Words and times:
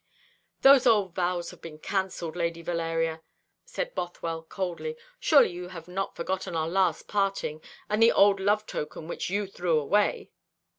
"Those 0.63 0.87
old 0.87 1.13
vows 1.13 1.51
have 1.51 1.61
been 1.61 1.77
cancelled, 1.77 2.35
Lady 2.35 2.63
Valeria," 2.63 3.21
said 3.65 3.93
Bothwell 3.93 4.41
coldly. 4.41 4.97
"Surely 5.19 5.51
you 5.51 5.67
have 5.67 5.87
not 5.87 6.15
forgotten 6.15 6.55
our 6.55 6.67
last 6.67 7.07
parting, 7.07 7.61
and 7.87 8.01
the 8.01 8.11
old 8.11 8.39
love 8.39 8.65
token 8.65 9.07
which 9.07 9.29
you 9.29 9.45
threw 9.45 9.77
away." 9.77 10.31